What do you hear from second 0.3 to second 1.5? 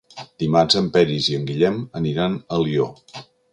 Dimarts en Peris i en